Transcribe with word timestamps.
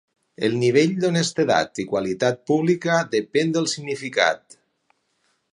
El 0.45 0.53
nivell 0.61 0.95
d'honestedat 1.03 1.83
i 1.83 1.85
qualitat 1.93 2.41
pública 2.53 2.97
depèn 3.15 3.55
del 3.59 3.71
significat. 3.77 4.61